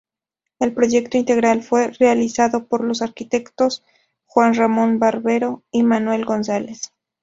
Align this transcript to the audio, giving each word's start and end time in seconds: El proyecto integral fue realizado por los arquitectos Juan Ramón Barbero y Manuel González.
El 0.57 0.73
proyecto 0.73 1.19
integral 1.19 1.61
fue 1.61 1.89
realizado 1.99 2.65
por 2.65 2.83
los 2.83 3.03
arquitectos 3.03 3.83
Juan 4.25 4.55
Ramón 4.55 4.97
Barbero 4.97 5.61
y 5.69 5.83
Manuel 5.83 6.25
González. 6.25 6.91